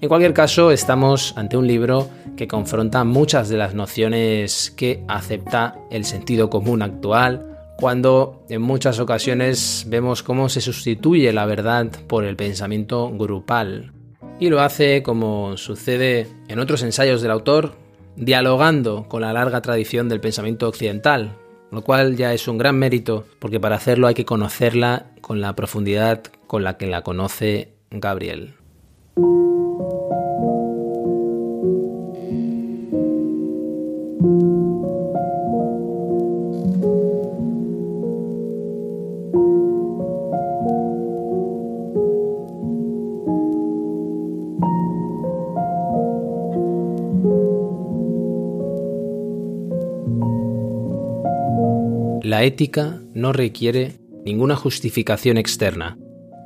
En 0.00 0.08
cualquier 0.08 0.32
caso, 0.32 0.70
estamos 0.70 1.34
ante 1.36 1.58
un 1.58 1.66
libro 1.66 2.08
que 2.36 2.48
confronta 2.48 3.04
muchas 3.04 3.50
de 3.50 3.58
las 3.58 3.74
nociones 3.74 4.72
que 4.74 5.04
acepta 5.08 5.76
el 5.90 6.06
sentido 6.06 6.48
común 6.48 6.80
actual, 6.80 7.58
cuando 7.76 8.46
en 8.48 8.62
muchas 8.62 8.98
ocasiones 8.98 9.84
vemos 9.88 10.22
cómo 10.22 10.48
se 10.48 10.62
sustituye 10.62 11.32
la 11.32 11.44
verdad 11.44 11.88
por 12.06 12.24
el 12.24 12.36
pensamiento 12.36 13.10
grupal, 13.10 13.92
y 14.38 14.48
lo 14.48 14.62
hace, 14.62 15.02
como 15.02 15.58
sucede 15.58 16.26
en 16.48 16.60
otros 16.60 16.82
ensayos 16.82 17.20
del 17.20 17.30
autor, 17.30 17.76
dialogando 18.16 19.06
con 19.06 19.20
la 19.20 19.34
larga 19.34 19.60
tradición 19.60 20.08
del 20.08 20.20
pensamiento 20.20 20.66
occidental, 20.66 21.36
lo 21.70 21.82
cual 21.82 22.16
ya 22.16 22.32
es 22.32 22.48
un 22.48 22.58
gran 22.58 22.78
mérito, 22.78 23.26
porque 23.38 23.60
para 23.60 23.76
hacerlo 23.76 24.06
hay 24.06 24.14
que 24.14 24.24
conocerla 24.24 25.06
con 25.20 25.40
la 25.40 25.54
profundidad 25.54 26.22
con 26.46 26.64
la 26.64 26.76
que 26.76 26.86
la 26.86 27.02
conoce 27.02 27.74
Gabriel. 27.90 28.54
La 52.40 52.46
ética 52.46 53.02
no 53.12 53.34
requiere 53.34 54.00
ninguna 54.24 54.56
justificación 54.56 55.36
externa. 55.36 55.98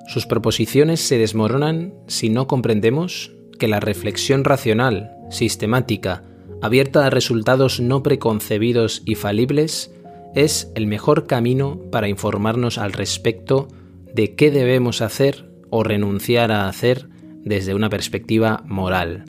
Sus 0.08 0.26
proposiciones 0.26 0.98
se 0.98 1.18
desmoronan 1.18 1.94
si 2.08 2.30
no 2.30 2.48
comprendemos 2.48 3.30
que 3.60 3.68
la 3.68 3.78
reflexión 3.78 4.42
racional, 4.42 5.12
sistemática, 5.30 6.24
abierta 6.60 7.06
a 7.06 7.10
resultados 7.10 7.78
no 7.78 8.02
preconcebidos 8.02 9.02
y 9.04 9.14
falibles, 9.14 9.94
es 10.34 10.68
el 10.74 10.88
mejor 10.88 11.28
camino 11.28 11.78
para 11.92 12.08
informarnos 12.08 12.76
al 12.76 12.92
respecto 12.92 13.68
de 14.12 14.34
qué 14.34 14.50
debemos 14.50 15.00
hacer 15.00 15.48
o 15.70 15.84
renunciar 15.84 16.50
a 16.50 16.66
hacer 16.66 17.08
desde 17.44 17.72
una 17.72 17.88
perspectiva 17.88 18.64
moral. 18.66 19.26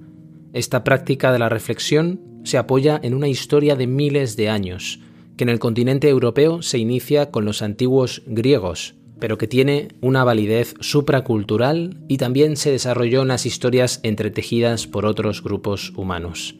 Esta 0.51 0.83
práctica 0.83 1.31
de 1.31 1.37
la 1.37 1.49
reflexión 1.49 2.21
se 2.43 2.57
apoya 2.57 2.99
en 3.03 3.13
una 3.13 3.27
historia 3.27 3.75
de 3.75 3.85
miles 3.85 4.35
de 4.35 4.49
años, 4.49 4.99
que 5.37 5.43
en 5.43 5.49
el 5.49 5.59
continente 5.59 6.09
europeo 6.09 6.61
se 6.61 6.77
inicia 6.77 7.31
con 7.31 7.45
los 7.45 7.61
antiguos 7.61 8.23
griegos, 8.25 8.95
pero 9.19 9.37
que 9.37 9.47
tiene 9.47 9.89
una 10.01 10.23
validez 10.23 10.75
supracultural 10.79 11.97
y 12.07 12.17
también 12.17 12.57
se 12.57 12.71
desarrolló 12.71 13.21
en 13.21 13.29
las 13.29 13.45
historias 13.45 13.99
entretejidas 14.03 14.87
por 14.87 15.05
otros 15.05 15.43
grupos 15.43 15.93
humanos. 15.95 16.55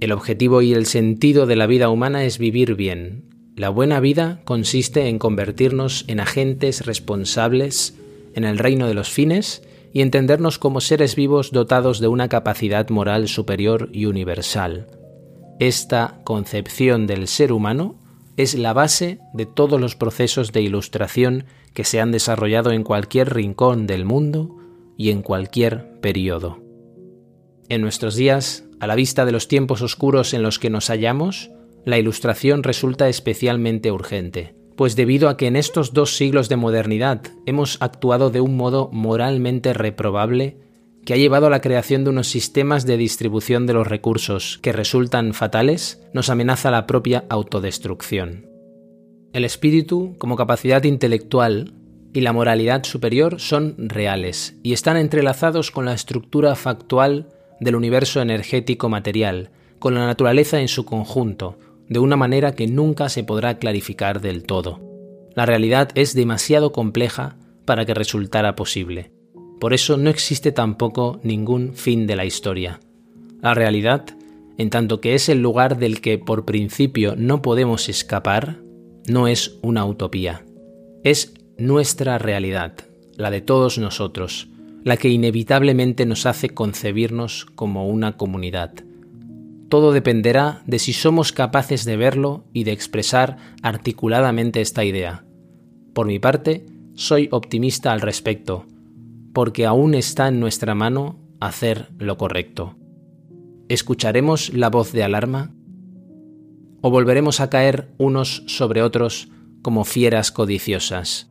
El 0.00 0.12
objetivo 0.12 0.62
y 0.62 0.72
el 0.72 0.86
sentido 0.86 1.46
de 1.46 1.56
la 1.56 1.66
vida 1.66 1.88
humana 1.88 2.24
es 2.24 2.38
vivir 2.38 2.74
bien. 2.74 3.24
La 3.54 3.68
buena 3.68 4.00
vida 4.00 4.40
consiste 4.44 5.08
en 5.08 5.18
convertirnos 5.18 6.04
en 6.08 6.18
agentes 6.18 6.84
responsables 6.84 7.96
en 8.34 8.44
el 8.44 8.58
reino 8.58 8.88
de 8.88 8.94
los 8.94 9.10
fines 9.10 9.62
y 9.92 10.00
entendernos 10.00 10.58
como 10.58 10.80
seres 10.80 11.14
vivos 11.14 11.52
dotados 11.52 12.00
de 12.00 12.08
una 12.08 12.28
capacidad 12.28 12.88
moral 12.88 13.28
superior 13.28 13.90
y 13.92 14.06
universal. 14.06 14.86
Esta 15.60 16.20
concepción 16.24 17.06
del 17.06 17.28
ser 17.28 17.52
humano 17.52 18.01
es 18.36 18.54
la 18.54 18.72
base 18.72 19.20
de 19.34 19.46
todos 19.46 19.80
los 19.80 19.96
procesos 19.96 20.52
de 20.52 20.62
ilustración 20.62 21.44
que 21.74 21.84
se 21.84 22.00
han 22.00 22.12
desarrollado 22.12 22.72
en 22.72 22.84
cualquier 22.84 23.34
rincón 23.34 23.86
del 23.86 24.04
mundo 24.04 24.56
y 24.96 25.10
en 25.10 25.22
cualquier 25.22 26.00
periodo. 26.00 26.60
En 27.68 27.80
nuestros 27.80 28.14
días, 28.14 28.64
a 28.80 28.86
la 28.86 28.94
vista 28.94 29.24
de 29.24 29.32
los 29.32 29.48
tiempos 29.48 29.82
oscuros 29.82 30.34
en 30.34 30.42
los 30.42 30.58
que 30.58 30.70
nos 30.70 30.88
hallamos, 30.88 31.50
la 31.84 31.98
ilustración 31.98 32.62
resulta 32.62 33.08
especialmente 33.08 33.90
urgente, 33.90 34.54
pues 34.76 34.96
debido 34.96 35.28
a 35.28 35.36
que 35.36 35.46
en 35.46 35.56
estos 35.56 35.92
dos 35.92 36.16
siglos 36.16 36.48
de 36.48 36.56
modernidad 36.56 37.22
hemos 37.46 37.80
actuado 37.80 38.30
de 38.30 38.40
un 38.40 38.56
modo 38.56 38.90
moralmente 38.92 39.72
reprobable, 39.72 40.58
que 41.04 41.14
ha 41.14 41.16
llevado 41.16 41.46
a 41.46 41.50
la 41.50 41.60
creación 41.60 42.04
de 42.04 42.10
unos 42.10 42.28
sistemas 42.28 42.86
de 42.86 42.96
distribución 42.96 43.66
de 43.66 43.72
los 43.72 43.86
recursos 43.86 44.58
que 44.62 44.72
resultan 44.72 45.34
fatales, 45.34 46.02
nos 46.12 46.30
amenaza 46.30 46.70
la 46.70 46.86
propia 46.86 47.24
autodestrucción. 47.28 48.46
El 49.32 49.44
espíritu, 49.44 50.14
como 50.18 50.36
capacidad 50.36 50.84
intelectual, 50.84 51.72
y 52.12 52.20
la 52.20 52.32
moralidad 52.32 52.84
superior 52.84 53.40
son 53.40 53.74
reales 53.78 54.58
y 54.62 54.74
están 54.74 54.96
entrelazados 54.96 55.70
con 55.70 55.86
la 55.86 55.94
estructura 55.94 56.54
factual 56.54 57.28
del 57.58 57.74
universo 57.74 58.20
energético 58.20 58.88
material, 58.88 59.50
con 59.78 59.94
la 59.94 60.06
naturaleza 60.06 60.60
en 60.60 60.68
su 60.68 60.84
conjunto, 60.84 61.58
de 61.88 61.98
una 61.98 62.16
manera 62.16 62.54
que 62.54 62.66
nunca 62.66 63.08
se 63.08 63.24
podrá 63.24 63.58
clarificar 63.58 64.20
del 64.20 64.44
todo. 64.44 64.80
La 65.34 65.46
realidad 65.46 65.90
es 65.94 66.14
demasiado 66.14 66.72
compleja 66.72 67.36
para 67.64 67.86
que 67.86 67.94
resultara 67.94 68.54
posible. 68.56 69.12
Por 69.62 69.74
eso 69.74 69.96
no 69.96 70.10
existe 70.10 70.50
tampoco 70.50 71.20
ningún 71.22 71.74
fin 71.74 72.08
de 72.08 72.16
la 72.16 72.24
historia. 72.24 72.80
La 73.40 73.54
realidad, 73.54 74.06
en 74.58 74.70
tanto 74.70 75.00
que 75.00 75.14
es 75.14 75.28
el 75.28 75.40
lugar 75.40 75.78
del 75.78 76.00
que 76.00 76.18
por 76.18 76.44
principio 76.44 77.14
no 77.16 77.42
podemos 77.42 77.88
escapar, 77.88 78.58
no 79.06 79.28
es 79.28 79.60
una 79.62 79.84
utopía. 79.84 80.44
Es 81.04 81.34
nuestra 81.58 82.18
realidad, 82.18 82.74
la 83.16 83.30
de 83.30 83.40
todos 83.40 83.78
nosotros, 83.78 84.48
la 84.82 84.96
que 84.96 85.10
inevitablemente 85.10 86.06
nos 86.06 86.26
hace 86.26 86.48
concebirnos 86.50 87.46
como 87.54 87.86
una 87.86 88.16
comunidad. 88.16 88.72
Todo 89.68 89.92
dependerá 89.92 90.64
de 90.66 90.80
si 90.80 90.92
somos 90.92 91.30
capaces 91.30 91.84
de 91.84 91.96
verlo 91.96 92.42
y 92.52 92.64
de 92.64 92.72
expresar 92.72 93.36
articuladamente 93.62 94.60
esta 94.60 94.84
idea. 94.84 95.24
Por 95.94 96.08
mi 96.08 96.18
parte, 96.18 96.66
soy 96.94 97.28
optimista 97.30 97.92
al 97.92 98.00
respecto, 98.00 98.66
porque 99.32 99.66
aún 99.66 99.94
está 99.94 100.28
en 100.28 100.40
nuestra 100.40 100.74
mano 100.74 101.18
hacer 101.40 101.88
lo 101.98 102.16
correcto. 102.16 102.76
¿Escucharemos 103.68 104.52
la 104.52 104.70
voz 104.70 104.92
de 104.92 105.02
alarma? 105.02 105.54
¿O 106.80 106.90
volveremos 106.90 107.40
a 107.40 107.48
caer 107.48 107.92
unos 107.98 108.44
sobre 108.46 108.82
otros 108.82 109.28
como 109.62 109.84
fieras 109.84 110.32
codiciosas? 110.32 111.30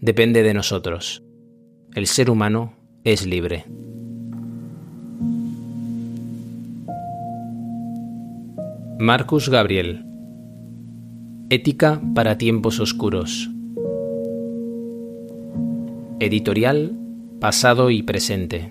Depende 0.00 0.42
de 0.42 0.54
nosotros. 0.54 1.22
El 1.94 2.06
ser 2.06 2.30
humano 2.30 2.74
es 3.04 3.26
libre. 3.26 3.66
Marcus 8.98 9.48
Gabriel 9.48 10.04
Ética 11.48 12.02
para 12.14 12.36
tiempos 12.36 12.80
oscuros 12.80 13.48
Editorial 16.20 16.99
Pasado 17.40 17.88
y 17.88 18.02
Presente 18.02 18.70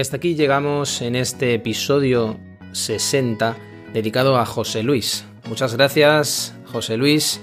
Y 0.00 0.02
hasta 0.02 0.16
aquí 0.16 0.34
llegamos 0.34 1.02
en 1.02 1.14
este 1.14 1.52
episodio 1.52 2.40
60 2.72 3.54
dedicado 3.92 4.38
a 4.38 4.46
José 4.46 4.82
Luis. 4.82 5.26
Muchas 5.46 5.76
gracias, 5.76 6.54
José 6.72 6.96
Luis. 6.96 7.38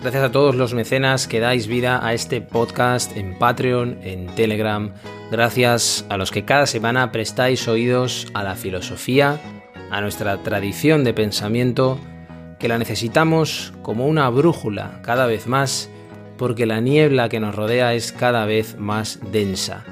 Gracias 0.00 0.24
a 0.24 0.32
todos 0.32 0.56
los 0.56 0.74
mecenas 0.74 1.28
que 1.28 1.38
dais 1.38 1.68
vida 1.68 2.04
a 2.04 2.12
este 2.12 2.40
podcast 2.40 3.16
en 3.16 3.38
Patreon, 3.38 4.00
en 4.02 4.26
Telegram. 4.34 4.92
Gracias 5.30 6.04
a 6.08 6.16
los 6.16 6.32
que 6.32 6.44
cada 6.44 6.66
semana 6.66 7.12
prestáis 7.12 7.68
oídos 7.68 8.26
a 8.34 8.42
la 8.42 8.56
filosofía, 8.56 9.40
a 9.92 10.00
nuestra 10.00 10.42
tradición 10.42 11.04
de 11.04 11.14
pensamiento, 11.14 12.00
que 12.58 12.66
la 12.66 12.78
necesitamos 12.78 13.74
como 13.82 14.08
una 14.08 14.28
brújula 14.28 15.00
cada 15.04 15.26
vez 15.26 15.46
más, 15.46 15.88
porque 16.36 16.66
la 16.66 16.80
niebla 16.80 17.28
que 17.28 17.38
nos 17.38 17.54
rodea 17.54 17.94
es 17.94 18.10
cada 18.10 18.44
vez 18.44 18.76
más 18.76 19.20
densa. 19.30 19.84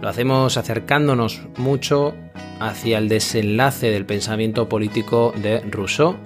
Lo 0.00 0.08
hacemos 0.08 0.56
acercándonos 0.56 1.42
mucho 1.56 2.14
hacia 2.60 2.98
el 2.98 3.08
desenlace 3.08 3.90
del 3.90 4.06
pensamiento 4.06 4.68
político 4.68 5.32
de 5.36 5.60
Rousseau 5.60 6.16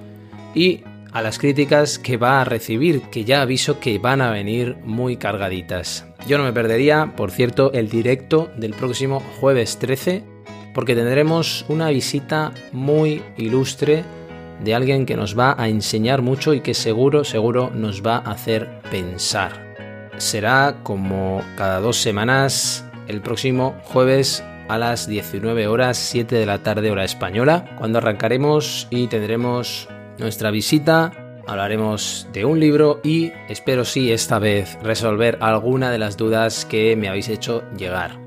y 0.54 0.82
a 1.12 1.22
las 1.22 1.38
críticas 1.38 1.98
que 1.98 2.16
va 2.16 2.40
a 2.40 2.44
recibir, 2.44 3.02
que 3.02 3.24
ya 3.24 3.42
aviso 3.42 3.80
que 3.80 3.98
van 3.98 4.20
a 4.20 4.30
venir 4.30 4.76
muy 4.84 5.16
cargaditas. 5.16 6.06
Yo 6.26 6.38
no 6.38 6.44
me 6.44 6.52
perdería, 6.52 7.14
por 7.16 7.30
cierto, 7.30 7.72
el 7.72 7.88
directo 7.88 8.50
del 8.56 8.74
próximo 8.74 9.20
jueves 9.40 9.78
13, 9.78 10.22
porque 10.74 10.94
tendremos 10.94 11.64
una 11.68 11.88
visita 11.88 12.52
muy 12.72 13.22
ilustre 13.36 14.04
de 14.62 14.74
alguien 14.74 15.06
que 15.06 15.16
nos 15.16 15.38
va 15.38 15.56
a 15.58 15.68
enseñar 15.68 16.22
mucho 16.22 16.54
y 16.54 16.60
que 16.60 16.74
seguro, 16.74 17.24
seguro 17.24 17.70
nos 17.74 18.06
va 18.06 18.16
a 18.16 18.32
hacer 18.32 18.80
pensar. 18.90 19.74
Será 20.18 20.76
como 20.82 21.42
cada 21.56 21.80
dos 21.80 21.96
semanas 21.96 22.84
el 23.10 23.20
próximo 23.20 23.76
jueves 23.82 24.42
a 24.68 24.78
las 24.78 25.08
19 25.08 25.66
horas 25.66 25.98
7 25.98 26.36
de 26.36 26.46
la 26.46 26.62
tarde 26.62 26.90
hora 26.90 27.04
española, 27.04 27.74
cuando 27.76 27.98
arrancaremos 27.98 28.86
y 28.88 29.08
tendremos 29.08 29.88
nuestra 30.18 30.50
visita. 30.50 31.12
Hablaremos 31.46 32.28
de 32.32 32.44
un 32.44 32.60
libro 32.60 33.00
y 33.02 33.32
espero 33.48 33.84
sí 33.84 34.12
esta 34.12 34.38
vez 34.38 34.78
resolver 34.82 35.38
alguna 35.40 35.90
de 35.90 35.98
las 35.98 36.16
dudas 36.16 36.64
que 36.64 36.94
me 36.94 37.08
habéis 37.08 37.28
hecho 37.28 37.64
llegar. 37.76 38.18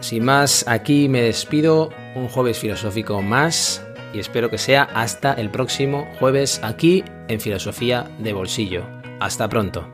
Sin 0.00 0.24
más, 0.24 0.64
aquí 0.66 1.08
me 1.08 1.20
despido, 1.20 1.90
un 2.14 2.28
jueves 2.28 2.58
filosófico 2.58 3.20
más 3.20 3.86
y 4.14 4.20
espero 4.20 4.48
que 4.48 4.58
sea 4.58 4.84
hasta 4.94 5.34
el 5.34 5.50
próximo 5.50 6.08
jueves 6.18 6.60
aquí 6.62 7.04
en 7.28 7.40
Filosofía 7.40 8.10
de 8.18 8.32
Bolsillo. 8.32 8.86
Hasta 9.20 9.48
pronto. 9.48 9.90